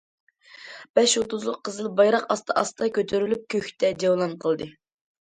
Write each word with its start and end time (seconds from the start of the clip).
بەش 0.99 1.11
يۇلتۇزلۇق 1.17 1.59
قىزىل 1.67 1.89
بايراق 1.99 2.25
ئاستا- 2.35 2.55
ئاستا 2.61 2.87
كۆتۈرۈلۈپ، 2.95 3.43
كۆكتە 3.55 3.93
جەۋلان 4.05 4.33
قىلدى. 4.47 4.69